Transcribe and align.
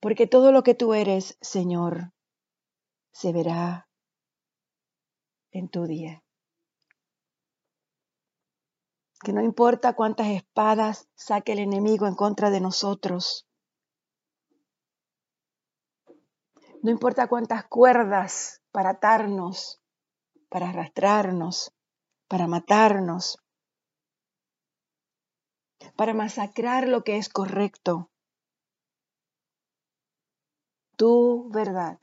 Porque 0.00 0.26
todo 0.26 0.50
lo 0.50 0.62
que 0.62 0.74
tú 0.74 0.94
eres, 0.94 1.36
Señor, 1.40 2.12
se 3.12 3.32
verá 3.32 3.88
en 5.52 5.68
tu 5.68 5.86
día. 5.86 6.24
Que 9.22 9.34
no 9.34 9.42
importa 9.42 9.94
cuántas 9.94 10.28
espadas 10.28 11.08
saque 11.14 11.52
el 11.52 11.58
enemigo 11.58 12.06
en 12.06 12.14
contra 12.14 12.48
de 12.48 12.60
nosotros. 12.60 13.46
No 16.82 16.90
importa 16.90 17.28
cuántas 17.28 17.66
cuerdas 17.66 18.62
para 18.72 18.90
atarnos, 18.90 19.82
para 20.48 20.70
arrastrarnos, 20.70 21.74
para 22.26 22.46
matarnos, 22.46 23.36
para 25.94 26.14
masacrar 26.14 26.88
lo 26.88 27.04
que 27.04 27.18
es 27.18 27.28
correcto. 27.28 28.10
Tu 31.00 31.48
verdad 31.48 31.98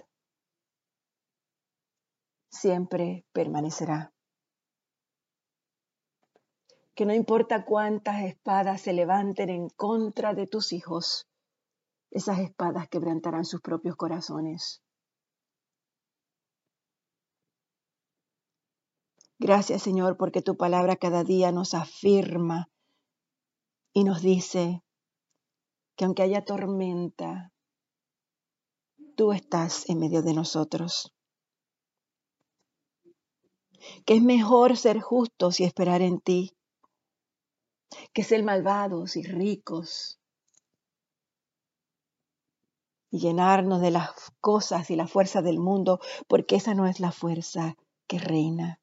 siempre 2.50 3.28
permanecerá. 3.32 4.12
Que 6.96 7.06
no 7.06 7.14
importa 7.14 7.64
cuántas 7.64 8.24
espadas 8.24 8.82
se 8.82 8.94
levanten 8.94 9.52
en 9.52 9.70
contra 9.70 10.34
de 10.34 10.48
tus 10.48 10.74
hijos, 10.74 11.28
esas 12.10 12.40
espadas 12.40 12.90
quebrantarán 12.90 13.46
sus 13.46 13.62
propios 13.62 13.96
corazones. 13.96 14.82
Gracias 19.38 19.84
Señor 19.84 20.18
porque 20.18 20.42
tu 20.42 20.58
palabra 20.58 20.96
cada 20.96 21.24
día 21.24 21.52
nos 21.52 21.76
afirma 21.76 22.72
y 23.94 24.06
nos 24.06 24.24
dice 24.24 24.82
que 25.96 26.06
aunque 26.06 26.24
haya 26.24 26.44
tormenta, 26.44 27.54
tú 29.18 29.34
estás 29.34 29.90
en 29.90 30.00
medio 30.00 30.22
de 30.22 30.34
nosotros. 30.34 31.14
Que 34.06 34.16
es 34.16 34.22
mejor 34.22 34.78
ser 34.78 35.02
justos 35.02 35.60
y 35.60 35.66
esperar 35.66 36.02
en 36.02 36.22
ti 36.22 36.54
que 38.14 38.24
ser 38.24 38.44
malvados 38.44 39.18
y 39.18 39.24
ricos 39.24 40.20
y 43.10 43.20
llenarnos 43.20 43.82
de 43.82 43.92
las 43.92 44.12
cosas 44.40 44.90
y 44.90 44.96
la 44.96 45.08
fuerza 45.08 45.42
del 45.42 45.60
mundo, 45.60 46.00
porque 46.28 46.56
esa 46.56 46.74
no 46.74 46.88
es 46.88 47.00
la 47.00 47.12
fuerza 47.12 47.76
que 48.08 48.20
reina. 48.20 48.80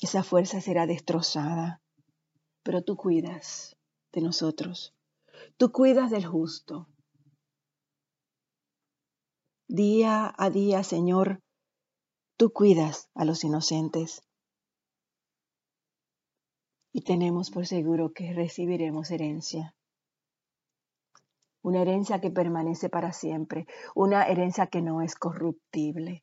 Esa 0.00 0.22
fuerza 0.22 0.60
será 0.60 0.86
destrozada 0.86 1.82
pero 2.66 2.82
tú 2.82 2.96
cuidas 2.96 3.76
de 4.12 4.22
nosotros. 4.22 4.92
Tú 5.56 5.70
cuidas 5.70 6.10
del 6.10 6.26
justo. 6.26 6.88
Día 9.68 10.32
a 10.38 10.48
día, 10.48 10.84
Señor, 10.84 11.42
tú 12.36 12.52
cuidas 12.52 13.10
a 13.14 13.24
los 13.24 13.42
inocentes. 13.42 14.22
Y 16.92 17.00
tenemos 17.00 17.50
por 17.50 17.66
seguro 17.66 18.12
que 18.12 18.32
recibiremos 18.32 19.10
herencia. 19.10 19.74
Una 21.62 21.82
herencia 21.82 22.20
que 22.20 22.30
permanece 22.30 22.88
para 22.88 23.12
siempre. 23.12 23.66
Una 23.96 24.28
herencia 24.28 24.68
que 24.68 24.82
no 24.82 25.02
es 25.02 25.16
corruptible. 25.16 26.22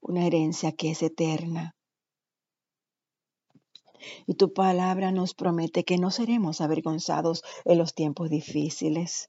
Una 0.00 0.26
herencia 0.26 0.72
que 0.72 0.92
es 0.92 1.02
eterna. 1.02 1.76
Y 4.26 4.36
tu 4.36 4.54
palabra 4.54 5.12
nos 5.12 5.34
promete 5.34 5.84
que 5.84 5.98
no 5.98 6.10
seremos 6.10 6.62
avergonzados 6.62 7.42
en 7.66 7.76
los 7.76 7.94
tiempos 7.94 8.30
difíciles. 8.30 9.28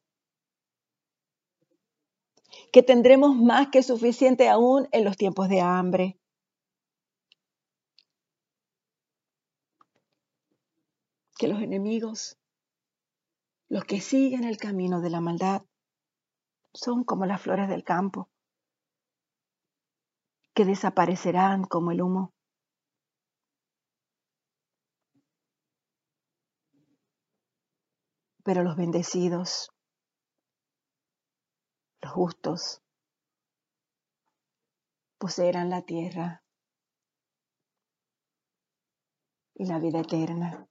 Que 2.71 2.83
tendremos 2.83 3.35
más 3.35 3.69
que 3.69 3.83
suficiente 3.83 4.49
aún 4.49 4.87
en 4.91 5.03
los 5.03 5.17
tiempos 5.17 5.49
de 5.49 5.61
hambre. 5.61 6.19
Que 11.37 11.47
los 11.47 11.61
enemigos, 11.61 12.37
los 13.67 13.83
que 13.83 13.99
siguen 13.99 14.43
el 14.43 14.57
camino 14.57 15.01
de 15.01 15.09
la 15.09 15.21
maldad, 15.21 15.63
son 16.73 17.03
como 17.03 17.25
las 17.25 17.41
flores 17.41 17.67
del 17.69 17.83
campo, 17.83 18.29
que 20.53 20.65
desaparecerán 20.65 21.65
como 21.65 21.91
el 21.91 22.01
humo. 22.01 22.33
Pero 28.43 28.63
los 28.63 28.77
bendecidos, 28.77 29.74
los 32.01 32.11
justos, 32.11 32.81
poseerán 35.17 35.69
la 35.69 35.81
tierra 35.81 36.43
y 39.55 39.65
la 39.65 39.79
vida 39.79 39.99
eterna. 40.01 40.67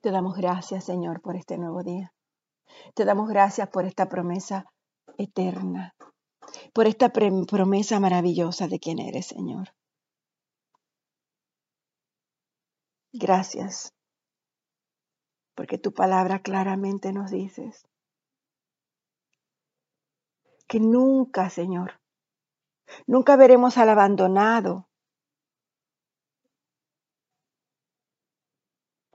Te 0.00 0.10
damos 0.10 0.36
gracias, 0.36 0.84
Señor, 0.84 1.22
por 1.22 1.34
este 1.34 1.56
nuevo 1.56 1.82
día. 1.82 2.12
Te 2.94 3.06
damos 3.06 3.28
gracias 3.28 3.68
por 3.70 3.86
esta 3.86 4.08
promesa 4.08 4.66
eterna, 5.16 5.94
por 6.74 6.86
esta 6.86 7.10
promesa 7.10 8.00
maravillosa 8.00 8.68
de 8.68 8.78
quien 8.78 8.98
eres, 8.98 9.26
Señor. 9.26 9.74
Gracias, 13.12 13.94
porque 15.54 15.78
tu 15.78 15.92
palabra 15.92 16.40
claramente 16.40 17.12
nos 17.12 17.30
dices 17.30 17.86
que 20.66 20.80
nunca, 20.80 21.50
Señor, 21.50 22.00
nunca 23.06 23.36
veremos 23.36 23.76
al 23.78 23.90
abandonado 23.90 24.88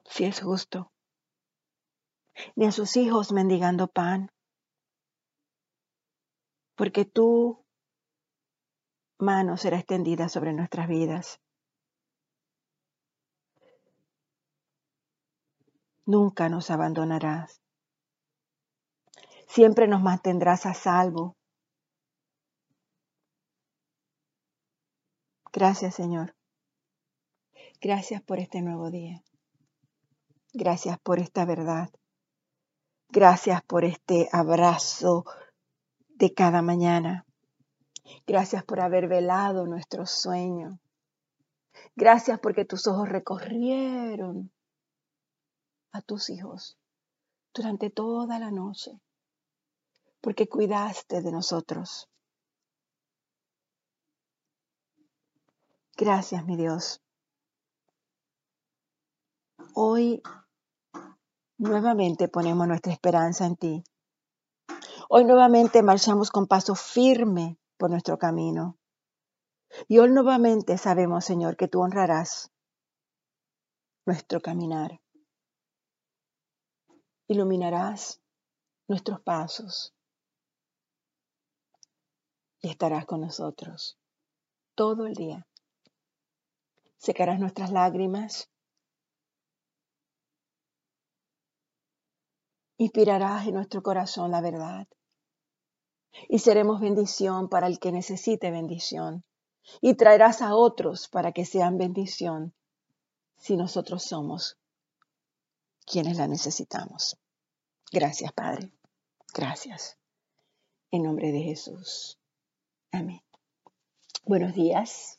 si 0.05 0.25
es 0.25 0.41
justo, 0.41 0.91
ni 2.55 2.65
a 2.65 2.71
sus 2.71 2.97
hijos 2.97 3.31
mendigando 3.31 3.87
pan, 3.87 4.31
porque 6.75 7.05
tu 7.05 7.65
mano 9.17 9.57
será 9.57 9.77
extendida 9.77 10.29
sobre 10.29 10.53
nuestras 10.53 10.87
vidas. 10.87 11.39
Nunca 16.09 16.49
nos 16.49 16.71
abandonarás. 16.71 17.61
Siempre 19.47 19.87
nos 19.87 20.01
mantendrás 20.01 20.65
a 20.65 20.73
salvo. 20.73 21.35
Gracias 25.53 25.93
Señor. 25.93 26.35
Gracias 27.79 28.23
por 28.23 28.39
este 28.39 28.61
nuevo 28.63 28.89
día. 28.89 29.23
Gracias 30.51 30.97
por 30.99 31.19
esta 31.19 31.45
verdad. 31.45 31.89
Gracias 33.09 33.61
por 33.63 33.85
este 33.85 34.29
abrazo 34.31 35.25
de 36.07 36.33
cada 36.33 36.63
mañana. 36.63 37.25
Gracias 38.25 38.63
por 38.63 38.81
haber 38.81 39.07
velado 39.07 39.67
nuestro 39.67 40.07
sueño. 40.07 40.79
Gracias 41.95 42.39
porque 42.39 42.65
tus 42.65 42.87
ojos 42.87 43.07
recorrieron 43.09 44.51
a 45.91 46.01
tus 46.01 46.29
hijos 46.29 46.77
durante 47.53 47.89
toda 47.89 48.39
la 48.39 48.51
noche, 48.51 49.01
porque 50.21 50.47
cuidaste 50.47 51.21
de 51.21 51.31
nosotros. 51.31 52.09
Gracias, 55.97 56.45
mi 56.45 56.55
Dios. 56.55 57.01
Hoy 59.73 60.21
nuevamente 61.57 62.27
ponemos 62.27 62.67
nuestra 62.67 62.93
esperanza 62.93 63.45
en 63.45 63.57
ti. 63.57 63.83
Hoy 65.09 65.25
nuevamente 65.25 65.83
marchamos 65.83 66.31
con 66.31 66.47
paso 66.47 66.75
firme 66.75 67.57
por 67.77 67.89
nuestro 67.89 68.17
camino. 68.17 68.77
Y 69.87 69.99
hoy 69.99 70.09
nuevamente 70.09 70.77
sabemos, 70.77 71.25
Señor, 71.25 71.57
que 71.57 71.67
tú 71.67 71.81
honrarás 71.81 72.51
nuestro 74.05 74.41
caminar 74.41 75.01
iluminarás 77.29 78.19
nuestros 78.87 79.21
pasos 79.21 79.93
y 82.59 82.69
estarás 82.69 83.05
con 83.05 83.21
nosotros 83.21 83.97
todo 84.73 85.05
el 85.05 85.13
día. 85.13 85.47
Secarás 86.97 87.39
nuestras 87.39 87.71
lágrimas, 87.71 88.49
inspirarás 92.77 93.47
en 93.47 93.53
nuestro 93.53 93.83
corazón 93.83 94.31
la 94.31 94.41
verdad 94.41 94.87
y 96.27 96.39
seremos 96.39 96.81
bendición 96.81 97.47
para 97.47 97.67
el 97.67 97.79
que 97.79 97.91
necesite 97.91 98.49
bendición 98.49 99.23
y 99.81 99.93
traerás 99.93 100.41
a 100.41 100.55
otros 100.55 101.07
para 101.07 101.31
que 101.31 101.45
sean 101.45 101.77
bendición 101.77 102.55
si 103.37 103.55
nosotros 103.55 104.03
somos 104.03 104.58
quienes 105.89 106.17
la 106.17 106.27
necesitamos. 106.27 107.17
Gracias, 107.91 108.31
Padre. 108.31 108.71
Gracias. 109.33 109.97
En 110.91 111.03
nombre 111.03 111.31
de 111.31 111.41
Jesús. 111.41 112.19
Amén. 112.91 113.21
Buenos 114.25 114.53
días. 114.53 115.17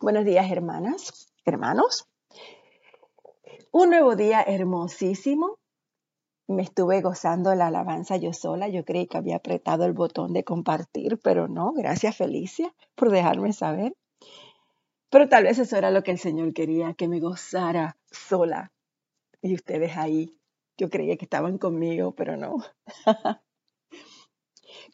Buenos 0.00 0.24
días, 0.24 0.50
hermanas, 0.50 1.32
hermanos. 1.44 2.08
Un 3.70 3.90
nuevo 3.90 4.16
día 4.16 4.42
hermosísimo. 4.42 5.58
Me 6.48 6.62
estuve 6.62 7.00
gozando 7.00 7.54
la 7.54 7.68
alabanza 7.68 8.16
yo 8.16 8.32
sola. 8.32 8.68
Yo 8.68 8.84
creí 8.84 9.06
que 9.06 9.18
había 9.18 9.36
apretado 9.36 9.84
el 9.84 9.92
botón 9.92 10.32
de 10.32 10.42
compartir, 10.42 11.20
pero 11.22 11.46
no. 11.46 11.72
Gracias, 11.72 12.16
Felicia, 12.16 12.74
por 12.96 13.10
dejarme 13.10 13.52
saber. 13.52 13.94
Pero 15.10 15.28
tal 15.28 15.44
vez 15.44 15.58
eso 15.58 15.76
era 15.76 15.92
lo 15.92 16.02
que 16.02 16.10
el 16.10 16.18
Señor 16.18 16.52
quería, 16.54 16.94
que 16.94 17.06
me 17.06 17.20
gozara 17.20 17.96
sola. 18.10 18.72
Y 19.40 19.54
ustedes 19.54 19.96
ahí, 19.96 20.36
yo 20.76 20.90
creía 20.90 21.16
que 21.16 21.24
estaban 21.24 21.58
conmigo, 21.58 22.12
pero 22.12 22.36
no. 22.36 22.56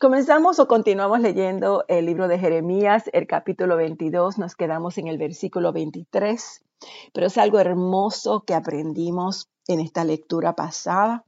Comenzamos 0.00 0.58
o 0.58 0.68
continuamos 0.68 1.20
leyendo 1.20 1.84
el 1.88 2.06
libro 2.06 2.28
de 2.28 2.38
Jeremías, 2.38 3.08
el 3.12 3.26
capítulo 3.26 3.76
22, 3.76 4.38
nos 4.38 4.54
quedamos 4.54 4.98
en 4.98 5.08
el 5.08 5.18
versículo 5.18 5.72
23, 5.72 6.62
pero 7.12 7.26
es 7.26 7.38
algo 7.38 7.58
hermoso 7.58 8.42
que 8.42 8.54
aprendimos 8.54 9.48
en 9.66 9.80
esta 9.80 10.04
lectura 10.04 10.54
pasada. 10.54 11.24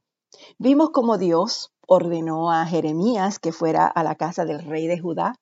Vimos 0.58 0.90
cómo 0.90 1.16
Dios 1.16 1.72
ordenó 1.86 2.52
a 2.52 2.66
Jeremías 2.66 3.38
que 3.38 3.52
fuera 3.52 3.86
a 3.86 4.02
la 4.02 4.16
casa 4.16 4.44
del 4.44 4.64
rey 4.64 4.86
de 4.86 4.98
Judá 4.98 5.34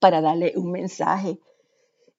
para 0.00 0.20
darle 0.20 0.54
un 0.56 0.72
mensaje. 0.72 1.38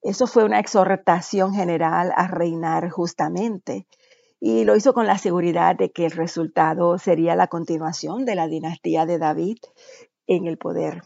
Eso 0.02 0.28
fue 0.28 0.46
una 0.46 0.60
exhortación 0.60 1.54
general 1.54 2.14
a 2.16 2.28
reinar 2.28 2.90
justamente 2.90 3.86
y 4.44 4.66
lo 4.66 4.76
hizo 4.76 4.94
con 4.94 5.06
la 5.06 5.20
seguridad 5.20 5.76
de 5.76 5.92
que 5.92 6.06
el 6.06 6.12
resultado 6.12 6.98
sería 6.98 7.36
la 7.36 7.48
continuación 7.48 8.26
de 8.26 8.34
la 8.34 8.48
dinastía 8.48 9.06
de 9.06 9.20
David 9.20 9.60
en 10.26 10.48
el 10.48 10.58
poder. 10.58 11.04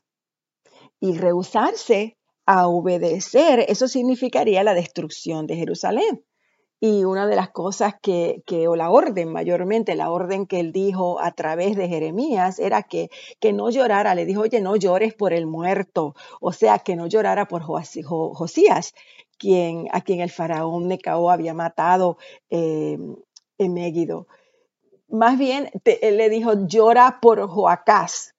Y 1.01 1.17
rehusarse 1.17 2.17
a 2.45 2.69
obedecer, 2.69 3.65
eso 3.67 3.89
significaría 3.89 4.63
la 4.63 4.73
destrucción 4.73 5.47
de 5.47 5.57
Jerusalén. 5.57 6.23
Y 6.79 7.03
una 7.03 7.27
de 7.27 7.35
las 7.35 7.49
cosas 7.49 7.95
que, 8.01 8.41
que, 8.45 8.69
o 8.69 8.75
la 8.77 8.89
orden 8.89 9.31
mayormente, 9.31 9.95
la 9.95 10.11
orden 10.11 10.45
que 10.45 10.61
él 10.61 10.71
dijo 10.71 11.19
a 11.19 11.31
través 11.31 11.75
de 11.75 11.89
Jeremías 11.89 12.59
era 12.59 12.83
que, 12.83 13.09
que 13.41 13.51
no 13.51 13.69
llorara, 13.69 14.15
le 14.15 14.25
dijo, 14.25 14.41
oye, 14.41 14.61
no 14.61 14.77
llores 14.77 15.13
por 15.13 15.33
el 15.33 15.45
muerto, 15.45 16.15
o 16.39 16.53
sea, 16.53 16.79
que 16.79 16.95
no 16.95 17.07
llorara 17.07 17.47
por 17.47 17.63
Josías, 17.63 18.93
quien, 19.37 19.87
a 19.91 20.01
quien 20.01 20.21
el 20.21 20.29
faraón 20.29 20.87
Necao 20.87 21.29
había 21.29 21.53
matado 21.53 22.17
eh, 22.49 22.97
en 23.57 23.73
Megiddo. 23.73 24.27
Más 25.07 25.37
bien 25.37 25.69
él 25.83 26.17
le 26.17 26.29
dijo, 26.29 26.67
llora 26.67 27.19
por 27.21 27.47
Joacás, 27.47 28.35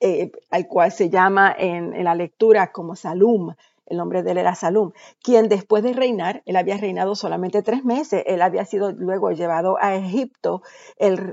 eh, 0.00 0.30
al 0.50 0.66
cual 0.66 0.92
se 0.92 1.10
llama 1.10 1.54
en, 1.56 2.04
la 2.04 2.14
lectura 2.14 2.72
como 2.72 2.96
Salum, 2.96 3.54
el 3.86 3.96
nombre 3.96 4.22
de 4.22 4.30
él 4.30 4.38
era 4.38 4.54
Salum, 4.54 4.92
quien 5.22 5.48
después 5.48 5.82
de 5.82 5.92
reinar, 5.92 6.42
él 6.46 6.56
había 6.56 6.76
reinado 6.76 7.14
solamente 7.16 7.62
tres 7.62 7.84
meses, 7.84 8.22
él 8.26 8.40
había 8.40 8.64
sido 8.64 8.92
luego 8.92 9.32
llevado 9.32 9.76
a 9.80 9.96
Egipto 9.96 10.62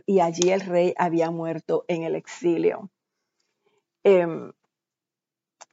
y 0.05 0.19
allí 0.21 0.49
el 0.49 0.61
rey 0.61 0.93
había 0.97 1.29
muerto 1.29 1.85
en 1.87 2.03
el 2.03 2.15
exilio. 2.15 2.89
Em, 4.03 4.51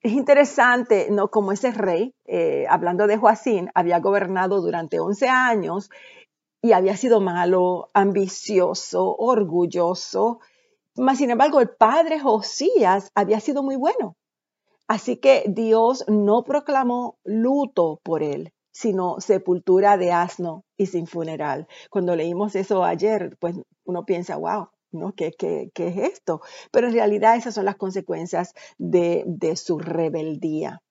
es 0.04 0.12
interesante, 0.12 1.08
¿no? 1.10 1.28
Como 1.28 1.50
ese 1.50 1.70
rey, 1.70 2.14
eh, 2.26 2.66
hablando 2.68 3.06
de 3.06 3.16
Joacín, 3.16 3.70
había 3.74 4.00
gobernado 4.00 4.60
durante 4.60 5.00
11 5.00 5.28
años 5.30 5.88
y 6.60 6.72
había 6.72 6.94
sido 6.98 7.22
malo, 7.22 7.88
ambicioso, 7.94 9.16
orgulloso. 9.16 10.40
Mas, 10.94 11.16
sin 11.16 11.30
embargo, 11.30 11.58
el 11.58 11.70
padre 11.70 12.20
Josías 12.20 13.10
había 13.14 13.40
sido 13.40 13.62
muy 13.62 13.76
bueno. 13.76 14.14
Así 14.88 15.16
que 15.16 15.44
Dios 15.48 16.04
no 16.06 16.44
proclamó 16.44 17.16
luto 17.24 17.98
por 18.02 18.22
él, 18.22 18.52
sino 18.72 19.20
sepultura 19.20 19.96
de 19.96 20.12
asno 20.12 20.64
y 20.76 20.84
sin 20.84 21.06
funeral. 21.06 21.66
Cuando 21.88 22.14
leímos 22.14 22.56
eso 22.56 22.84
ayer, 22.84 23.38
pues 23.40 23.56
uno 23.86 24.04
piensa, 24.04 24.36
wow, 24.36 24.68
¿no? 24.94 25.12
¿Qué, 25.14 25.32
qué, 25.38 25.70
qué 25.74 25.88
es 25.88 25.96
esto? 25.96 26.40
Pero 26.70 26.88
en 26.88 26.94
realidad 26.94 27.36
esas 27.36 27.54
son 27.54 27.64
las 27.64 27.76
consecuencias 27.76 28.52
de, 28.78 29.24
de 29.26 29.56
su 29.56 29.78
rebeldía 29.78 30.82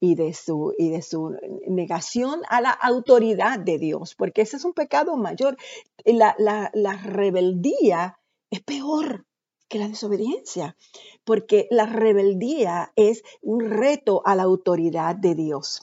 y 0.00 0.14
de, 0.14 0.32
su, 0.34 0.74
y 0.78 0.90
de 0.90 1.02
su 1.02 1.36
negación 1.66 2.42
a 2.48 2.60
la 2.60 2.70
autoridad 2.70 3.58
de 3.58 3.78
Dios, 3.78 4.14
porque 4.14 4.42
ese 4.42 4.56
es 4.56 4.64
un 4.64 4.74
pecado 4.74 5.16
mayor. 5.16 5.56
La, 6.04 6.34
la, 6.38 6.70
la 6.74 6.96
rebeldía 6.98 8.18
es 8.50 8.62
peor 8.62 9.26
que 9.68 9.78
la 9.78 9.88
desobediencia, 9.88 10.76
porque 11.24 11.66
la 11.70 11.86
rebeldía 11.86 12.92
es 12.94 13.22
un 13.42 13.60
reto 13.60 14.22
a 14.24 14.36
la 14.36 14.44
autoridad 14.44 15.16
de 15.16 15.34
Dios. 15.34 15.82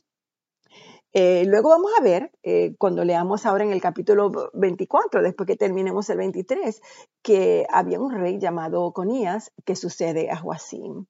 Eh, 1.13 1.45
luego 1.45 1.69
vamos 1.69 1.92
a 2.00 2.04
ver, 2.04 2.31
eh, 2.42 2.75
cuando 2.80 3.06
leamos 3.06 3.45
ahora 3.45 3.63
en 3.63 3.71
el 3.71 3.81
capítulo 3.81 4.31
24, 4.54 5.21
después 5.21 5.45
que 5.45 5.56
terminemos 5.56 6.10
el 6.10 6.18
23, 6.18 6.81
que 7.21 7.68
había 7.69 8.00
un 8.00 8.12
rey 8.12 8.39
llamado 8.39 8.92
Conías 8.94 9.51
que 9.63 9.75
sucede 9.75 10.31
a 10.31 10.38
Joacim. 10.38 11.06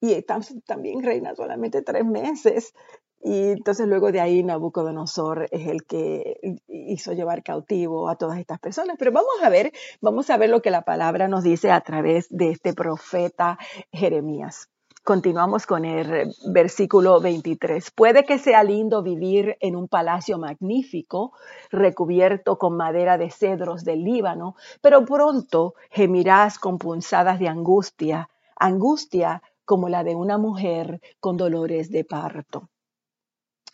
Y 0.00 0.22
también 0.66 1.02
reina 1.02 1.34
solamente 1.34 1.82
tres 1.82 2.04
meses. 2.04 2.74
Y 3.22 3.52
entonces 3.52 3.86
luego 3.86 4.12
de 4.12 4.20
ahí 4.20 4.42
Nabucodonosor 4.42 5.46
es 5.50 5.66
el 5.68 5.84
que 5.84 6.58
hizo 6.68 7.12
llevar 7.12 7.42
cautivo 7.42 8.10
a 8.10 8.16
todas 8.16 8.38
estas 8.38 8.58
personas. 8.58 8.96
Pero 8.98 9.12
vamos 9.12 9.32
a 9.42 9.48
ver, 9.48 9.72
vamos 10.02 10.28
a 10.28 10.36
ver 10.36 10.50
lo 10.50 10.60
que 10.60 10.70
la 10.70 10.82
palabra 10.82 11.28
nos 11.28 11.42
dice 11.42 11.70
a 11.70 11.80
través 11.80 12.26
de 12.28 12.50
este 12.50 12.74
profeta 12.74 13.56
Jeremías. 13.92 14.68
Continuamos 15.04 15.66
con 15.66 15.84
el 15.84 16.34
versículo 16.46 17.20
23. 17.20 17.90
Puede 17.90 18.24
que 18.24 18.38
sea 18.38 18.64
lindo 18.64 19.02
vivir 19.02 19.54
en 19.60 19.76
un 19.76 19.86
palacio 19.86 20.38
magnífico, 20.38 21.34
recubierto 21.70 22.56
con 22.56 22.74
madera 22.78 23.18
de 23.18 23.30
cedros 23.30 23.84
del 23.84 24.02
Líbano, 24.02 24.56
pero 24.80 25.04
pronto 25.04 25.74
gemirás 25.90 26.58
con 26.58 26.78
punzadas 26.78 27.38
de 27.38 27.48
angustia, 27.48 28.30
angustia 28.56 29.42
como 29.66 29.90
la 29.90 30.04
de 30.04 30.14
una 30.14 30.38
mujer 30.38 31.02
con 31.20 31.36
dolores 31.36 31.90
de 31.90 32.04
parto. 32.04 32.70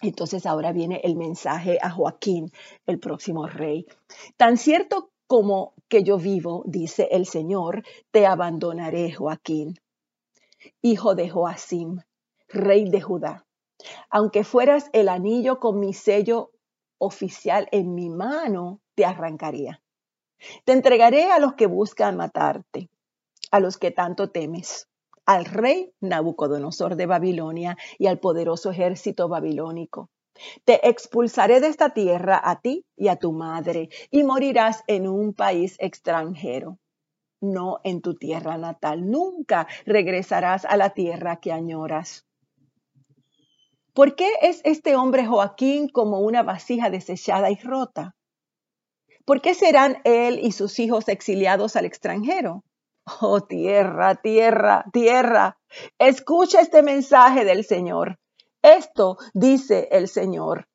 Entonces 0.03 0.47
ahora 0.47 0.73
viene 0.73 1.01
el 1.05 1.15
mensaje 1.15 1.79
a 1.81 1.93
Joaquín, 1.93 2.51
el 2.87 2.99
próximo 2.99 3.47
rey. 3.47 3.87
Tan 4.37 4.57
cierto 4.57 5.11
como 5.29 5.75
que 5.87 6.03
yo 6.03 6.19
vivo, 6.19 6.65
dice 6.67 7.07
el 7.13 7.25
Señor, 7.25 7.85
te 8.11 8.27
abandonaré, 8.27 9.13
Joaquín 9.13 9.79
hijo 10.83 11.15
de 11.15 11.29
Joacim, 11.29 12.01
rey 12.49 12.91
de 12.91 13.01
Judá. 13.01 13.47
Aunque 14.11 14.45
fueras 14.45 14.91
el 14.93 15.09
anillo 15.09 15.59
con 15.59 15.81
mi 15.81 15.93
sello 15.93 16.51
oficial 16.99 17.69
en 17.73 17.95
mi 17.95 18.11
mano, 18.11 18.81
te 18.95 19.05
arrancaría. 19.05 19.83
Te 20.65 20.73
entregaré 20.73 21.31
a 21.31 21.39
los 21.39 21.55
que 21.55 21.67
buscan 21.67 22.17
matarte, 22.17 22.91
a 23.51 23.61
los 23.61 23.79
que 23.79 23.91
tanto 23.91 24.31
temes, 24.31 24.89
al 25.27 25.45
rey 25.45 25.93
Nabucodonosor 26.01 26.97
de 26.97 27.07
Babilonia 27.07 27.77
y 27.99 28.07
al 28.07 28.19
poderoso 28.19 28.71
ejército 28.71 29.29
babilónico. 29.29 30.11
Te 30.65 30.89
expulsaré 30.89 31.61
de 31.61 31.69
esta 31.69 31.91
tierra 31.91 32.41
a 32.43 32.61
ti 32.61 32.87
y 32.97 33.09
a 33.09 33.17
tu 33.17 33.33
madre, 33.33 33.91
y 34.11 34.25
morirás 34.25 34.83
en 34.87 35.09
un 35.09 35.35
país 35.35 35.77
extranjero 35.79 36.79
no 37.41 37.81
en 37.85 38.01
tu 38.03 38.15
tierra 38.15 38.59
natal. 38.59 39.11
Nunca 39.11 39.67
regresarás 39.87 40.65
a 40.65 40.77
la 40.77 40.91
tierra 40.91 41.41
que 41.41 41.53
añoras. 41.53 42.27
¿Por 43.95 44.15
qué 44.15 44.31
es 44.43 44.61
este 44.65 44.97
hombre 44.97 45.27
Joaquín 45.27 45.89
como 45.89 46.21
una 46.21 46.43
vasija 46.43 46.91
desechada 46.91 47.51
y 47.51 47.57
rota? 47.57 48.15
¿Por 49.25 49.41
qué 49.41 49.55
serán 49.55 49.99
él 50.05 50.39
y 50.43 50.53
sus 50.53 50.79
hijos 50.79 51.09
exiliados 51.09 51.77
al 51.77 51.85
extranjero? 51.85 52.65
Oh 53.21 53.41
tierra, 53.41 54.15
tierra, 54.15 54.85
tierra, 54.93 55.59
escucha 55.99 56.61
este 56.61 56.83
mensaje 56.83 57.45
del 57.45 57.65
Señor. 57.65 58.19
Esto 58.63 59.17
dice 59.35 59.89
el 59.91 60.07
Señor. 60.07 60.69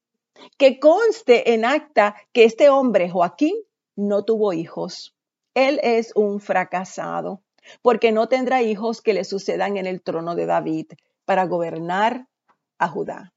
Que 0.58 0.80
conste 0.80 1.54
en 1.54 1.64
acta 1.64 2.16
que 2.34 2.44
este 2.44 2.70
hombre 2.70 3.10
Joaquín 3.10 3.56
no 3.96 4.26
tuvo 4.26 4.52
hijos 4.52 5.15
él 5.56 5.80
es 5.84 6.12
un 6.16 6.42
fracasado, 6.42 7.42
porque 7.82 8.12
no 8.12 8.28
tendrá 8.28 8.62
hijos 8.62 9.02
que 9.02 9.14
le 9.14 9.24
sucedan 9.24 9.78
en 9.78 9.88
el 9.88 10.04
trono 10.04 10.36
de 10.36 10.46
David 10.46 10.88
para 11.24 11.46
gobernar 11.46 12.28
a 12.78 12.90
Judá. 12.90 13.34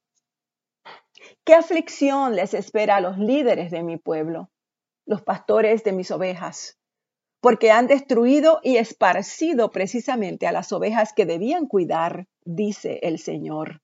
¿Qué 1.44 1.54
aflicción 1.54 2.34
les 2.34 2.54
espera 2.54 2.96
a 2.96 3.00
los 3.00 3.18
líderes 3.18 3.70
de 3.70 3.82
mi 3.82 3.96
pueblo, 3.96 4.50
los 5.06 5.22
pastores 5.22 5.84
de 5.84 5.92
mis 5.92 6.10
ovejas? 6.10 6.76
Porque 7.40 7.70
han 7.70 7.86
destruido 7.86 8.58
y 8.64 8.76
esparcido 8.76 9.70
precisamente 9.70 10.48
a 10.48 10.52
las 10.52 10.72
ovejas 10.72 11.12
que 11.12 11.24
debían 11.24 11.66
cuidar, 11.66 12.26
dice 12.44 12.98
el 13.02 13.20
Señor. 13.20 13.80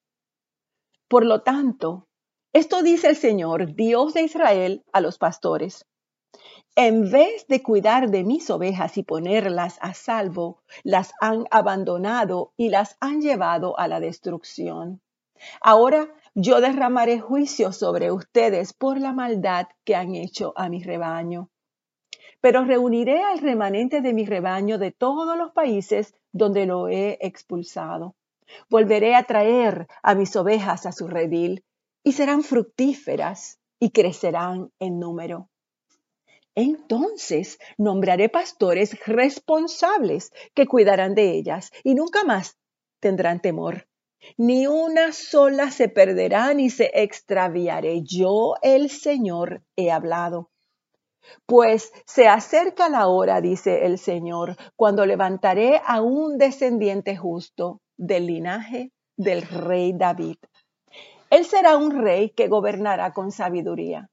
Por 1.06 1.24
lo 1.24 1.42
tanto, 1.42 2.08
esto 2.52 2.82
dice 2.82 3.08
el 3.08 3.16
Señor, 3.16 3.74
Dios 3.74 4.12
de 4.12 4.22
Israel, 4.22 4.84
a 4.92 5.00
los 5.00 5.18
pastores 5.18 5.86
En 6.76 7.10
vez 7.10 7.46
de 7.46 7.62
cuidar 7.62 8.10
de 8.10 8.24
mis 8.24 8.50
ovejas 8.50 8.96
y 8.98 9.04
ponerlas 9.04 9.78
a 9.80 9.94
salvo, 9.94 10.62
las 10.82 11.12
han 11.20 11.44
abandonado 11.50 12.52
y 12.56 12.68
las 12.68 12.96
han 13.00 13.20
llevado 13.20 13.78
a 13.78 13.86
la 13.86 14.00
destrucción. 14.00 15.00
Ahora 15.60 16.08
yo 16.34 16.60
derramaré 16.60 17.20
juicio 17.20 17.72
sobre 17.72 18.10
ustedes 18.10 18.72
por 18.72 19.00
la 19.00 19.12
maldad 19.12 19.68
que 19.84 19.94
han 19.94 20.14
hecho 20.14 20.52
a 20.56 20.68
mi 20.68 20.82
rebaño. 20.82 21.50
Pero 22.40 22.64
reuniré 22.64 23.22
al 23.22 23.38
remanente 23.38 24.00
de 24.00 24.12
mi 24.12 24.26
rebaño 24.26 24.78
de 24.78 24.90
todos 24.90 25.38
los 25.38 25.52
países 25.52 26.14
donde 26.32 26.66
lo 26.66 26.88
he 26.88 27.18
expulsado. 27.20 28.16
Volveré 28.68 29.14
a 29.14 29.22
traer 29.22 29.86
a 30.02 30.14
mis 30.14 30.34
ovejas 30.36 30.86
a 30.86 30.92
su 30.92 31.06
redil 31.06 31.64
y 32.02 32.12
serán 32.12 32.42
fructíferas 32.42 33.58
y 33.78 33.90
crecerán 33.90 34.70
en 34.78 34.98
número. 34.98 35.48
Entonces 36.54 37.58
nombraré 37.78 38.28
pastores 38.28 38.96
responsables 39.06 40.32
que 40.54 40.66
cuidarán 40.66 41.14
de 41.14 41.30
ellas 41.32 41.70
y 41.82 41.94
nunca 41.94 42.24
más 42.24 42.58
tendrán 43.00 43.40
temor. 43.40 43.88
Ni 44.36 44.66
una 44.66 45.12
sola 45.12 45.70
se 45.70 45.88
perderá 45.88 46.54
ni 46.54 46.70
se 46.70 46.90
extraviaré. 46.94 48.02
Yo, 48.02 48.54
el 48.62 48.88
Señor, 48.88 49.62
he 49.76 49.90
hablado. 49.90 50.50
Pues 51.46 51.92
se 52.06 52.28
acerca 52.28 52.88
la 52.88 53.08
hora, 53.08 53.40
dice 53.40 53.86
el 53.86 53.98
Señor, 53.98 54.56
cuando 54.76 55.06
levantaré 55.06 55.80
a 55.84 56.00
un 56.00 56.38
descendiente 56.38 57.16
justo 57.16 57.80
del 57.96 58.26
linaje 58.26 58.92
del 59.16 59.42
rey 59.42 59.92
David. 59.92 60.36
Él 61.30 61.44
será 61.44 61.76
un 61.76 62.02
rey 62.02 62.30
que 62.30 62.48
gobernará 62.48 63.12
con 63.12 63.32
sabiduría. 63.32 64.10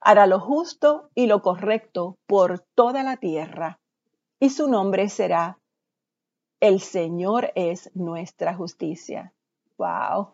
Hará 0.00 0.26
lo 0.26 0.40
justo 0.40 1.10
y 1.14 1.26
lo 1.26 1.42
correcto 1.42 2.16
por 2.26 2.60
toda 2.74 3.02
la 3.02 3.16
tierra. 3.16 3.80
Y 4.38 4.50
su 4.50 4.68
nombre 4.68 5.08
será 5.08 5.58
El 6.60 6.80
Señor 6.80 7.52
es 7.54 7.90
nuestra 7.94 8.54
justicia. 8.54 9.32
Wow. 9.76 10.32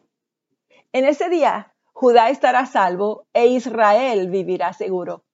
En 0.92 1.04
ese 1.04 1.28
día, 1.28 1.72
Judá 1.92 2.30
estará 2.30 2.66
salvo 2.66 3.26
e 3.32 3.46
Israel 3.46 4.28
vivirá 4.28 4.72
seguro. 4.72 5.24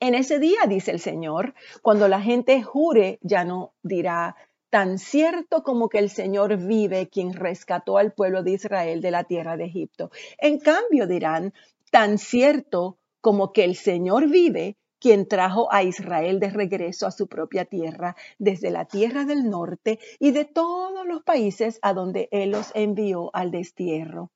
En 0.00 0.14
ese 0.14 0.38
día, 0.38 0.60
dice 0.66 0.90
el 0.90 1.00
Señor, 1.00 1.54
cuando 1.82 2.08
la 2.08 2.20
gente 2.20 2.62
jure, 2.62 3.18
ya 3.22 3.44
no 3.44 3.74
dirá, 3.82 4.36
tan 4.70 4.98
cierto 4.98 5.62
como 5.62 5.88
que 5.88 5.98
el 5.98 6.08
Señor 6.08 6.56
vive, 6.56 7.08
quien 7.08 7.34
rescató 7.34 7.98
al 7.98 8.12
pueblo 8.12 8.42
de 8.42 8.52
Israel 8.52 9.02
de 9.02 9.10
la 9.10 9.24
tierra 9.24 9.56
de 9.56 9.64
Egipto. 9.64 10.10
En 10.38 10.58
cambio 10.58 11.06
dirán, 11.06 11.52
tan 11.90 12.18
cierto 12.18 12.96
como 13.20 13.52
que 13.52 13.64
el 13.64 13.76
Señor 13.76 14.28
vive, 14.28 14.76
quien 15.00 15.26
trajo 15.26 15.72
a 15.72 15.82
Israel 15.82 16.38
de 16.40 16.50
regreso 16.50 17.06
a 17.06 17.10
su 17.10 17.26
propia 17.26 17.64
tierra, 17.64 18.16
desde 18.38 18.70
la 18.70 18.84
tierra 18.84 19.24
del 19.24 19.48
norte 19.48 19.98
y 20.18 20.30
de 20.30 20.44
todos 20.44 21.06
los 21.06 21.22
países 21.22 21.78
a 21.82 21.94
donde 21.94 22.28
Él 22.30 22.50
los 22.50 22.70
envió 22.74 23.30
al 23.34 23.50
destierro. 23.50 24.30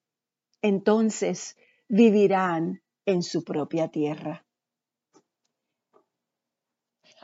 Entonces 0.63 1.57
vivirán 1.89 2.83
en 3.05 3.23
su 3.23 3.45
propia 3.45 3.89
tierra. 3.89 4.45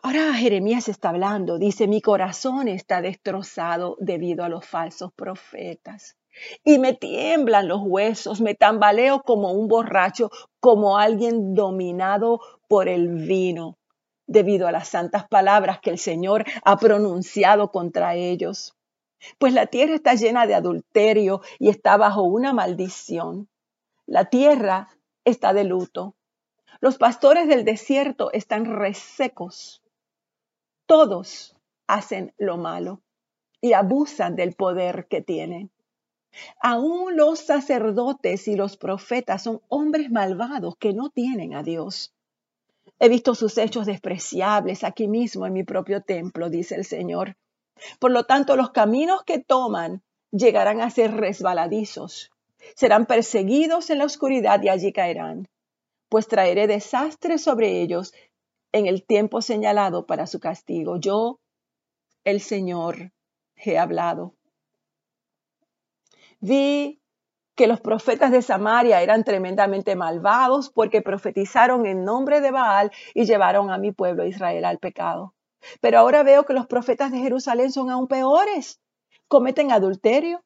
Ahora 0.03 0.33
Jeremías 0.35 0.89
está 0.89 1.11
hablando, 1.11 1.59
dice, 1.59 1.87
mi 1.87 2.01
corazón 2.01 2.69
está 2.69 3.03
destrozado 3.03 3.97
debido 4.01 4.45
a 4.45 4.49
los 4.49 4.67
falsos 4.67 5.13
profetas. 5.13 6.17
Y 6.65 6.79
me 6.79 6.95
tiemblan 6.95 7.69
los 7.69 7.81
huesos, 7.83 8.41
me 8.41 8.55
tambaleo 8.55 9.23
como 9.23 9.53
un 9.53 9.69
borracho, 9.69 10.31
como 10.61 10.99
alguien 10.99 11.55
dominado 11.55 12.41
por 12.69 12.89
el 12.89 13.09
vino, 13.09 13.79
debido 14.27 14.69
a 14.69 14.73
las 14.73 14.89
santas 14.89 15.27
palabras 15.29 15.81
que 15.81 15.91
el 15.91 15.99
Señor 15.99 16.45
ha 16.65 16.77
pronunciado 16.77 17.71
contra 17.71 18.15
ellos. 18.15 18.75
Pues 19.39 19.53
la 19.53 19.67
tierra 19.67 19.95
está 19.95 20.15
llena 20.15 20.47
de 20.47 20.55
adulterio 20.55 21.43
y 21.59 21.69
está 21.69 21.97
bajo 21.97 22.23
una 22.23 22.53
maldición. 22.53 23.49
La 24.07 24.27
tierra 24.27 24.89
está 25.25 25.53
de 25.53 25.65
luto. 25.65 26.15
Los 26.81 26.97
pastores 26.97 27.49
del 27.49 27.65
desierto 27.65 28.33
están 28.33 28.65
resecos 28.65 29.83
todos 30.91 31.57
hacen 31.87 32.35
lo 32.37 32.57
malo 32.57 33.01
y 33.61 33.75
abusan 33.75 34.35
del 34.35 34.57
poder 34.57 35.07
que 35.07 35.23
tienen. 35.23 35.71
Aún 36.61 37.17
los 37.17 37.41
sacerdotes 37.41 38.49
y 38.49 38.55
los 38.55 38.77
profetas 38.77 39.43
son 39.43 39.61
hombres 39.69 40.11
malvados 40.11 40.77
que 40.77 40.93
no 40.93 41.11
tienen 41.11 41.55
a 41.55 41.63
Dios. 41.63 42.13
He 42.99 43.09
visto 43.09 43.35
sus 43.35 43.57
hechos 43.59 43.87
despreciables 43.87 44.85
aquí 44.85 45.09
mismo 45.09 45.47
en 45.47 45.53
mi 45.53 45.65
propio 45.65 46.03
templo, 46.03 46.51
dice 46.51 46.75
el 46.75 46.85
Señor. 46.85 47.37
Por 47.99 48.11
lo 48.11 48.25
tanto, 48.25 48.57
los 48.57 48.71
caminos 48.71 49.23
que 49.25 49.39
toman 49.39 50.03
llegarán 50.31 50.81
a 50.81 50.91
ser 50.91 51.13
resbaladizos. 51.13 52.31
Serán 52.77 53.07
perseguidos 53.07 53.91
en 53.91 53.99
la 53.99 54.05
oscuridad 54.05 54.63
y 54.63 54.69
allí 54.69 54.93
caerán. 54.93 55.49
Pues 56.09 56.29
traeré 56.29 56.67
desastres 56.67 57.43
sobre 57.43 57.81
ellos 57.81 58.13
en 58.73 58.87
el 58.87 59.05
tiempo 59.05 59.43
señalado 59.43 60.07
para 60.07 60.27
su 60.27 60.39
castigo. 60.41 60.99
Yo, 60.99 61.41
el 62.25 62.41
Señor, 62.41 63.13
he 63.57 63.79
hablado. 63.79 64.35
Vi 66.41 67.01
que 67.55 67.67
los 67.67 67.81
profetas 67.81 68.31
de 68.33 68.43
Samaria 68.43 69.03
eran 69.03 69.25
tremendamente 69.25 69.97
malvados 69.97 70.71
porque 70.71 71.03
profetizaron 71.03 71.87
en 71.87 72.05
nombre 72.05 72.41
de 72.41 72.51
Baal 72.51 72.91
y 73.15 73.27
llevaron 73.27 73.71
a 73.71 73.79
mi 73.79 73.93
pueblo 73.93 74.25
Israel 74.25 74.65
al 74.65 74.79
pecado. 74.79 75.35
Pero 75.81 75.99
ahora 75.99 76.23
veo 76.23 76.45
que 76.45 76.55
los 76.55 76.67
profetas 76.67 77.13
de 77.13 77.19
Jerusalén 77.19 77.71
son 77.71 77.91
aún 77.91 78.09
peores. 78.09 78.81
Cometen 79.29 79.73
adulterio 79.73 80.43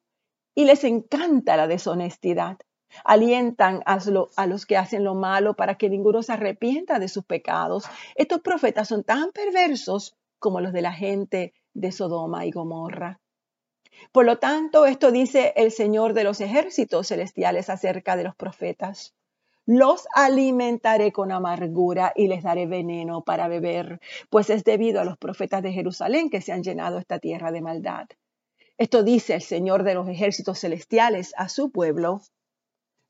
y 0.53 0.65
les 0.65 0.83
encanta 0.83 1.55
la 1.55 1.67
deshonestidad 1.67 2.57
alientan 3.03 3.81
a, 3.85 3.99
los 4.45 4.65
que 4.65 4.77
hacen 4.77 5.03
lo 5.03 5.15
malo 5.15 5.55
para 5.55 5.75
que 5.75 5.89
ninguno 5.89 6.23
se 6.23 6.33
arrepienta 6.33 6.99
de 6.99 7.07
sus 7.07 7.25
pecados. 7.25 7.85
Estos 8.15 8.41
profetas 8.41 8.87
son 8.87 9.03
tan 9.03 9.31
perversos 9.31 10.15
como 10.39 10.61
los 10.61 10.71
de 10.73 10.81
la 10.81 10.93
gente 10.93 11.53
de 11.73 11.91
Sodoma 11.91 12.45
y 12.45 12.51
Gomorra. 12.51 13.19
Por 14.11 14.25
lo 14.25 14.37
tanto, 14.37 14.85
esto 14.85 15.11
dice 15.11 15.53
el 15.55 15.71
Señor 15.71 16.13
de 16.13 16.23
los 16.23 16.41
ejércitos 16.41 17.07
celestiales 17.07 17.69
acerca 17.69 18.15
de 18.15 18.23
los 18.23 18.35
profetas. 18.35 19.13
Los 19.65 20.07
alimentaré 20.13 21.11
con 21.11 21.31
amargura 21.31 22.13
y 22.15 22.27
les 22.27 22.43
daré 22.43 22.67
veneno 22.67 23.23
para 23.23 23.47
beber, 23.47 23.99
pues 24.29 24.49
es 24.51 24.63
debido 24.63 25.01
a 25.01 25.05
los 25.05 25.17
profetas 25.17 25.63
de 25.63 25.71
Jerusalén 25.71 26.29
que 26.29 26.41
se 26.41 26.51
han 26.51 26.61
llenado 26.61 26.99
esta 26.99 27.17
tierra 27.17 27.51
de 27.51 27.61
maldad. 27.61 28.07
Esto 28.77 29.03
dice 29.03 29.33
el 29.33 29.41
Señor 29.41 29.83
de 29.83 29.95
los 29.95 30.07
ejércitos 30.07 30.59
celestiales 30.59 31.33
a 31.37 31.49
su 31.49 31.71
pueblo. 31.71 32.21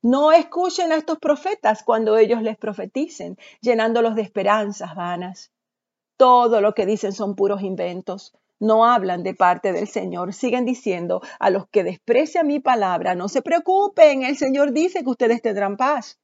No 0.00 0.32
escuchen 0.32 0.92
a 0.92 0.96
estos 0.96 1.18
profetas 1.18 1.82
cuando 1.82 2.16
ellos 2.16 2.40
les 2.40 2.56
profeticen, 2.56 3.36
llenándolos 3.60 4.14
de 4.14 4.22
esperanzas 4.22 4.94
vanas. 4.94 5.50
Todo 6.16 6.60
lo 6.60 6.72
que 6.72 6.86
dicen 6.86 7.12
son 7.12 7.34
puros 7.34 7.62
inventos. 7.62 8.32
No 8.58 8.86
hablan 8.86 9.22
de 9.22 9.34
parte 9.34 9.72
del 9.72 9.88
Señor. 9.88 10.32
Siguen 10.32 10.64
diciendo 10.64 11.20
a 11.38 11.50
los 11.50 11.68
que 11.68 11.84
desprecian 11.84 12.46
mi 12.46 12.60
palabra, 12.60 13.14
no 13.14 13.28
se 13.28 13.42
preocupen, 13.42 14.22
el 14.22 14.36
Señor 14.36 14.72
dice 14.72 15.02
que 15.02 15.10
ustedes 15.10 15.42
tendrán 15.42 15.76
paz. 15.76 16.18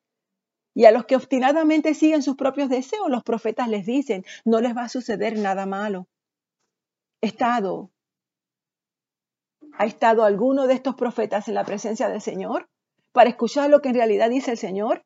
Y 0.75 0.87
a 0.87 0.91
los 0.91 1.05
que 1.05 1.17
obstinadamente 1.17 1.95
siguen 1.95 2.23
sus 2.23 2.37
propios 2.37 2.71
deseos, 2.71 3.11
los 3.11 3.23
profetas 3.23 3.69
les 3.69 3.85
dicen, 3.85 4.25
no 4.45 4.61
les 4.61 4.75
va 4.75 4.85
a 4.85 4.89
suceder 4.89 5.39
nada 5.39 5.67
malo. 5.67 6.09
Estado, 7.21 7.91
¿ha 9.75 9.85
estado 9.85 10.25
alguno 10.25 10.67
de 10.67 10.75
estos 10.75 10.95
profetas 10.95 11.49
en 11.49 11.55
la 11.55 11.65
presencia 11.65 12.09
del 12.09 12.23
Señor? 12.23 12.69
para 13.13 13.31
escuchar 13.31 13.71
lo 13.71 13.81
que 13.81 13.91
en 13.91 13.95
realidad 13.95 14.31
dice 14.31 14.51
el 14.51 14.59
Señor? 14.59 15.05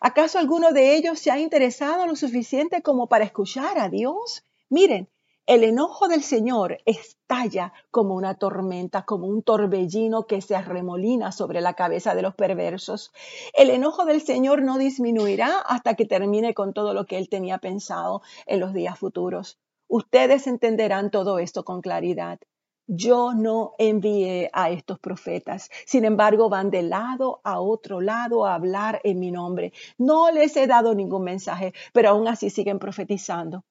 ¿Acaso 0.00 0.38
alguno 0.38 0.72
de 0.72 0.96
ellos 0.96 1.18
se 1.20 1.30
ha 1.30 1.38
interesado 1.38 2.06
lo 2.06 2.16
suficiente 2.16 2.82
como 2.82 3.08
para 3.08 3.24
escuchar 3.24 3.78
a 3.78 3.88
Dios? 3.88 4.44
Miren, 4.68 5.08
el 5.46 5.62
enojo 5.62 6.08
del 6.08 6.24
Señor 6.24 6.78
estalla 6.86 7.72
como 7.92 8.16
una 8.16 8.34
tormenta, 8.34 9.04
como 9.04 9.28
un 9.28 9.44
torbellino 9.44 10.26
que 10.26 10.40
se 10.40 10.56
arremolina 10.56 11.30
sobre 11.30 11.60
la 11.60 11.74
cabeza 11.74 12.16
de 12.16 12.22
los 12.22 12.34
perversos. 12.34 13.12
El 13.54 13.70
enojo 13.70 14.04
del 14.04 14.20
Señor 14.20 14.62
no 14.62 14.76
disminuirá 14.76 15.60
hasta 15.60 15.94
que 15.94 16.04
termine 16.04 16.52
con 16.52 16.72
todo 16.72 16.94
lo 16.94 17.06
que 17.06 17.16
Él 17.16 17.28
tenía 17.28 17.58
pensado 17.58 18.22
en 18.46 18.58
los 18.58 18.74
días 18.74 18.98
futuros. 18.98 19.60
Ustedes 19.86 20.48
entenderán 20.48 21.12
todo 21.12 21.38
esto 21.38 21.64
con 21.64 21.80
claridad. 21.80 22.40
Yo 22.88 23.32
no 23.32 23.74
envié 23.78 24.50
a 24.52 24.70
estos 24.70 24.98
profetas. 24.98 25.70
Sin 25.86 26.04
embargo, 26.04 26.48
van 26.48 26.70
de 26.70 26.82
lado 26.82 27.40
a 27.44 27.60
otro 27.60 28.00
lado 28.00 28.46
a 28.46 28.54
hablar 28.54 29.00
en 29.04 29.20
mi 29.20 29.30
nombre. 29.30 29.72
No 29.96 30.32
les 30.32 30.56
he 30.56 30.66
dado 30.66 30.94
ningún 30.96 31.22
mensaje, 31.22 31.72
pero 31.92 32.10
aún 32.10 32.26
así 32.26 32.50
siguen 32.50 32.80
profetizando. 32.80 33.64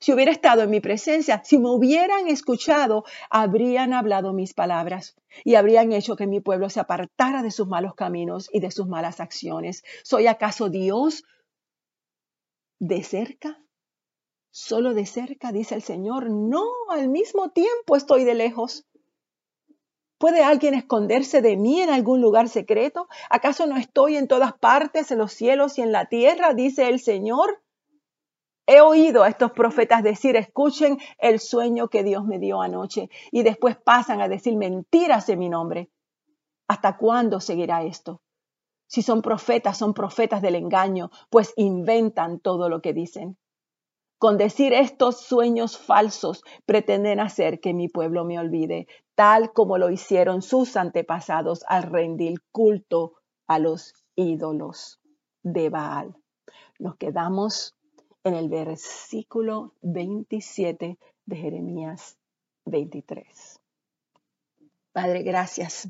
Si 0.00 0.12
hubiera 0.12 0.32
estado 0.32 0.62
en 0.62 0.70
mi 0.70 0.80
presencia, 0.80 1.42
si 1.44 1.58
me 1.58 1.70
hubieran 1.70 2.28
escuchado, 2.28 3.04
habrían 3.30 3.92
hablado 3.92 4.32
mis 4.32 4.54
palabras 4.54 5.16
y 5.44 5.54
habrían 5.54 5.92
hecho 5.92 6.16
que 6.16 6.26
mi 6.26 6.40
pueblo 6.40 6.70
se 6.70 6.80
apartara 6.80 7.42
de 7.42 7.50
sus 7.50 7.68
malos 7.68 7.94
caminos 7.94 8.48
y 8.52 8.60
de 8.60 8.70
sus 8.70 8.88
malas 8.88 9.20
acciones. 9.20 9.84
¿Soy 10.02 10.26
acaso 10.26 10.68
Dios 10.68 11.24
de 12.78 13.02
cerca 13.02 13.62
Solo 14.54 14.92
de 14.92 15.06
cerca, 15.06 15.50
dice 15.50 15.74
el 15.74 15.82
Señor, 15.82 16.28
no, 16.28 16.66
al 16.90 17.08
mismo 17.08 17.48
tiempo 17.52 17.96
estoy 17.96 18.24
de 18.24 18.34
lejos. 18.34 18.84
¿Puede 20.18 20.44
alguien 20.44 20.74
esconderse 20.74 21.40
de 21.40 21.56
mí 21.56 21.80
en 21.80 21.88
algún 21.88 22.20
lugar 22.20 22.50
secreto? 22.50 23.08
¿Acaso 23.30 23.66
no 23.66 23.78
estoy 23.78 24.16
en 24.16 24.28
todas 24.28 24.52
partes, 24.52 25.10
en 25.10 25.16
los 25.16 25.32
cielos 25.32 25.78
y 25.78 25.80
en 25.80 25.90
la 25.90 26.10
tierra? 26.10 26.52
dice 26.52 26.90
el 26.90 27.00
Señor. 27.00 27.61
He 28.66 28.80
oído 28.80 29.24
a 29.24 29.28
estos 29.28 29.52
profetas 29.52 30.02
decir, 30.02 30.36
escuchen 30.36 30.98
el 31.18 31.40
sueño 31.40 31.88
que 31.88 32.04
Dios 32.04 32.24
me 32.24 32.38
dio 32.38 32.62
anoche 32.62 33.10
y 33.30 33.42
después 33.42 33.76
pasan 33.76 34.20
a 34.20 34.28
decir 34.28 34.56
mentiras 34.56 35.28
en 35.28 35.38
mi 35.40 35.48
nombre. 35.48 35.90
¿Hasta 36.68 36.96
cuándo 36.96 37.40
seguirá 37.40 37.82
esto? 37.82 38.22
Si 38.86 39.02
son 39.02 39.22
profetas, 39.22 39.78
son 39.78 39.94
profetas 39.94 40.42
del 40.42 40.54
engaño, 40.54 41.10
pues 41.30 41.54
inventan 41.56 42.38
todo 42.38 42.68
lo 42.68 42.80
que 42.82 42.92
dicen. 42.92 43.36
Con 44.18 44.38
decir 44.38 44.72
estos 44.72 45.22
sueños 45.22 45.76
falsos 45.76 46.44
pretenden 46.64 47.18
hacer 47.18 47.58
que 47.58 47.74
mi 47.74 47.88
pueblo 47.88 48.24
me 48.24 48.38
olvide, 48.38 48.86
tal 49.16 49.52
como 49.52 49.78
lo 49.78 49.90
hicieron 49.90 50.42
sus 50.42 50.76
antepasados 50.76 51.64
al 51.66 51.82
rendir 51.82 52.40
culto 52.52 53.14
a 53.48 53.58
los 53.58 53.94
ídolos 54.14 55.00
de 55.42 55.70
Baal. 55.70 56.14
Nos 56.78 56.96
quedamos 56.96 57.74
en 58.24 58.34
el 58.34 58.48
versículo 58.48 59.74
27 59.82 60.98
de 61.26 61.36
Jeremías 61.36 62.16
23. 62.64 63.60
Padre, 64.92 65.22
gracias. 65.22 65.88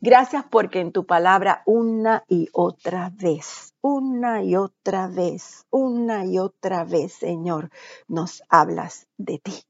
Gracias 0.00 0.44
porque 0.50 0.80
en 0.80 0.92
tu 0.92 1.06
palabra 1.06 1.62
una 1.66 2.24
y 2.26 2.48
otra 2.52 3.10
vez, 3.14 3.74
una 3.82 4.42
y 4.42 4.56
otra 4.56 5.06
vez, 5.08 5.66
una 5.70 6.24
y 6.24 6.38
otra 6.38 6.84
vez, 6.84 7.12
Señor, 7.12 7.70
nos 8.08 8.42
hablas 8.48 9.06
de 9.18 9.38
ti, 9.38 9.62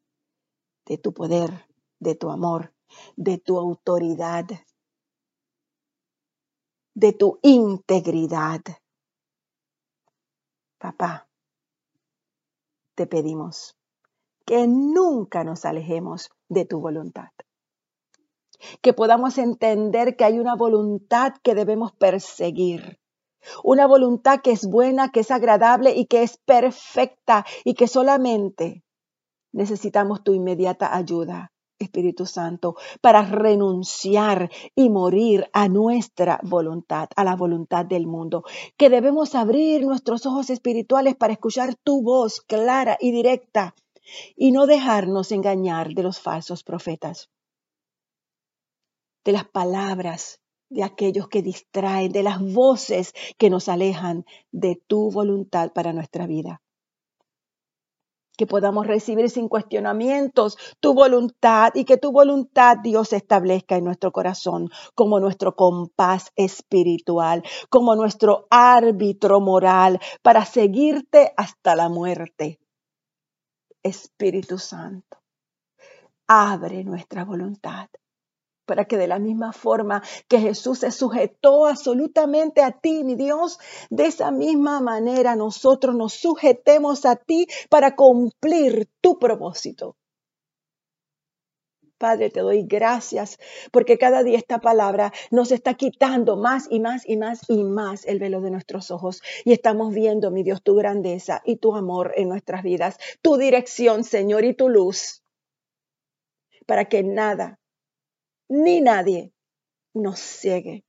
de 0.87 0.99
tu 0.99 1.13
poder, 1.13 1.67
de 1.99 2.15
tu 2.15 2.31
amor, 2.31 2.73
de 3.17 3.39
tu 3.39 3.59
autoridad, 3.59 4.47
de 6.95 7.13
tu 7.13 7.39
integridad. 7.43 8.61
Papá, 10.81 11.29
te 12.95 13.07
pedimos 13.07 13.77
que 14.47 14.67
nunca 14.67 15.45
nos 15.45 15.67
alejemos 15.67 16.31
de 16.49 16.65
tu 16.65 16.81
voluntad. 16.81 17.29
Que 18.81 18.95
podamos 18.95 19.37
entender 19.37 20.17
que 20.17 20.25
hay 20.25 20.39
una 20.39 20.57
voluntad 20.57 21.35
que 21.43 21.55
debemos 21.55 21.93
perseguir. 21.93 22.99
Una 23.63 23.87
voluntad 23.87 24.41
que 24.41 24.53
es 24.53 24.67
buena, 24.67 25.11
que 25.13 25.21
es 25.21 25.31
agradable 25.31 25.95
y 25.95 26.07
que 26.07 26.23
es 26.23 26.39
perfecta 26.39 27.45
y 27.63 27.75
que 27.75 27.87
solamente 27.87 28.83
necesitamos 29.53 30.25
tu 30.25 30.33
inmediata 30.33 30.97
ayuda 30.97 31.53
Espíritu 31.81 32.27
Santo, 32.27 32.77
para 33.01 33.23
renunciar 33.23 34.51
y 34.75 34.91
morir 34.91 35.49
a 35.53 35.69
nuestra 35.69 36.39
voluntad, 36.43 37.09
a 37.17 37.25
la 37.25 37.35
voluntad 37.35 37.87
del 37.87 38.07
mundo, 38.07 38.45
que 38.77 38.91
debemos 38.91 39.35
abrir 39.35 39.85
nuestros 39.85 40.27
ojos 40.27 40.51
espirituales 40.51 41.17
para 41.17 41.33
escuchar 41.33 41.75
tu 41.75 42.03
voz 42.03 42.43
clara 42.43 42.97
y 43.01 43.11
directa 43.11 43.75
y 44.37 44.53
no 44.53 44.67
dejarnos 44.67 45.33
engañar 45.33 45.95
de 45.95 46.03
los 46.03 46.21
falsos 46.21 46.63
profetas, 46.63 47.31
de 49.25 49.33
las 49.33 49.45
palabras 49.45 50.41
de 50.69 50.85
aquellos 50.85 51.29
que 51.29 51.43
distraen, 51.43 52.13
de 52.13 52.23
las 52.23 52.41
voces 52.41 53.13
que 53.39 53.51
nos 53.51 53.69
alejan 53.69 54.25
de 54.53 54.81
tu 54.87 55.11
voluntad 55.11 55.73
para 55.73 55.93
nuestra 55.93 56.27
vida 56.27 56.61
que 58.41 58.47
podamos 58.47 58.87
recibir 58.87 59.29
sin 59.29 59.51
cuestionamientos 59.51 60.57
tu 60.81 60.95
voluntad 60.95 61.73
y 61.75 61.85
que 61.85 61.99
tu 61.99 62.11
voluntad, 62.11 62.79
Dios, 62.83 63.13
establezca 63.13 63.77
en 63.77 63.85
nuestro 63.85 64.13
corazón 64.13 64.71
como 64.95 65.21
nuestro 65.21 65.55
compás 65.55 66.33
espiritual, 66.37 67.43
como 67.69 67.95
nuestro 67.97 68.47
árbitro 68.49 69.43
moral 69.43 70.01
para 70.23 70.47
seguirte 70.47 71.35
hasta 71.37 71.77
la 71.77 71.91
muerte. 71.91 72.59
Espíritu 73.83 74.57
Santo, 74.57 75.19
abre 76.27 76.83
nuestra 76.83 77.27
voluntad 77.27 77.91
para 78.71 78.85
que 78.85 78.97
de 78.97 79.09
la 79.09 79.19
misma 79.19 79.53
forma 79.53 80.01
que 80.29 80.39
Jesús 80.39 80.79
se 80.79 80.93
sujetó 80.93 81.67
absolutamente 81.67 82.63
a 82.63 82.71
ti, 82.71 83.03
mi 83.03 83.17
Dios, 83.17 83.59
de 83.91 84.07
esa 84.07 84.31
misma 84.31 84.81
manera 84.81 85.35
nosotros 85.35 85.97
nos 85.97 86.13
sujetemos 86.13 87.05
a 87.05 87.17
ti 87.17 87.49
para 87.69 87.97
cumplir 87.97 88.89
tu 89.01 89.19
propósito. 89.19 89.97
Padre, 91.99 92.31
te 92.31 92.43
doy 92.43 92.63
gracias 92.63 93.41
porque 93.73 93.99
cada 93.99 94.23
día 94.23 94.39
esta 94.39 94.61
palabra 94.61 95.13
nos 95.33 95.51
está 95.51 95.75
quitando 95.75 96.37
más 96.37 96.69
y 96.71 96.79
más 96.79 97.03
y 97.05 97.17
más 97.17 97.41
y 97.49 97.65
más 97.65 98.07
el 98.07 98.21
velo 98.21 98.41
de 98.41 98.53
nuestros 98.53 98.93
ojos. 98.93 99.21
Y 99.45 99.53
estamos 99.53 99.93
viendo, 99.93 100.31
mi 100.31 100.45
Dios, 100.45 100.63
tu 100.63 100.77
grandeza 100.77 101.43
y 101.45 101.57
tu 101.57 101.75
amor 101.75 102.13
en 102.15 102.29
nuestras 102.29 102.63
vidas, 102.63 102.99
tu 103.21 103.37
dirección, 103.37 104.05
Señor, 104.05 104.45
y 104.45 104.55
tu 104.55 104.69
luz, 104.69 105.25
para 106.67 106.85
que 106.85 107.03
nada 107.03 107.60
ni 108.51 108.81
nadie 108.81 109.33
nos 109.95 110.19
ciegue 110.19 110.85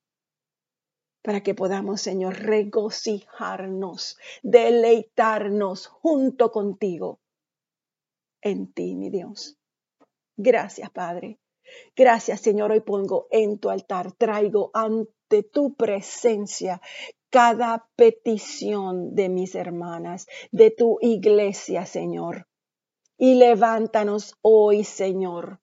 para 1.22 1.42
que 1.42 1.54
podamos, 1.54 2.02
Señor, 2.02 2.40
regocijarnos, 2.40 4.18
deleitarnos 4.42 5.86
junto 5.86 6.52
contigo 6.52 7.20
en 8.42 8.74
ti, 8.74 8.96
mi 8.96 9.12
Dios. 9.12 9.58
Gracias, 10.36 10.90
Padre. 10.90 11.40
Gracias, 11.96 12.42
Señor. 12.42 12.72
Hoy 12.72 12.80
pongo 12.80 13.28
en 13.30 13.60
tu 13.60 13.70
altar, 13.70 14.12
traigo 14.14 14.72
ante 14.74 15.44
tu 15.44 15.76
presencia 15.76 16.82
cada 17.30 17.88
petición 17.96 19.14
de 19.14 19.30
mis 19.30 19.54
hermanas, 19.54 20.26
de 20.52 20.72
tu 20.72 20.98
iglesia, 21.02 21.86
Señor. 21.86 22.48
Y 23.18 23.36
levántanos 23.36 24.36
hoy, 24.42 24.84
Señor, 24.84 25.62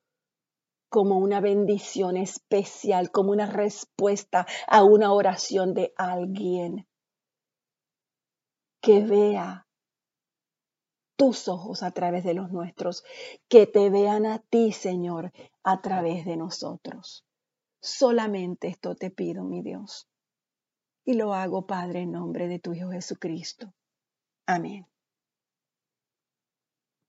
como 0.88 1.18
una 1.18 1.40
bendición 1.40 2.16
especial, 2.16 3.10
como 3.10 3.32
una 3.32 3.46
respuesta 3.46 4.46
a 4.66 4.84
una 4.84 5.12
oración 5.12 5.74
de 5.74 5.92
alguien 5.96 6.86
que 8.80 9.04
vea 9.04 9.66
tus 11.16 11.48
ojos 11.48 11.82
a 11.82 11.90
través 11.90 12.22
de 12.24 12.34
los 12.34 12.52
nuestros, 12.52 13.04
que 13.48 13.66
te 13.66 13.90
vean 13.90 14.24
a 14.24 14.38
ti, 14.38 14.72
Señor, 14.72 15.32
a 15.64 15.80
través 15.82 16.24
de 16.24 16.36
nosotros. 16.36 17.24
Solamente 17.82 18.68
esto 18.68 18.94
te 18.94 19.10
pido, 19.10 19.44
mi 19.44 19.62
Dios. 19.62 20.08
Y 21.04 21.14
lo 21.14 21.34
hago, 21.34 21.66
Padre, 21.66 22.02
en 22.02 22.12
nombre 22.12 22.48
de 22.48 22.60
tu 22.60 22.72
Hijo 22.72 22.90
Jesucristo. 22.90 23.72
Amén. 24.46 24.86